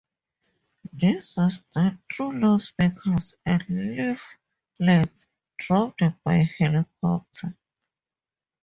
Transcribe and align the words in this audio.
This 0.93 1.35
was 1.37 1.59
done 1.75 2.01
through 2.11 2.39
loudspeakers 2.41 3.35
and 3.45 3.63
leaflets 3.69 5.27
dropped 5.59 6.01
by 6.23 6.49
helicopter. 6.57 7.55